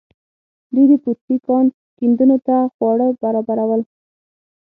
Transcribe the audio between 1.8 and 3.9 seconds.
کیندونکو ته خواړه برابرول.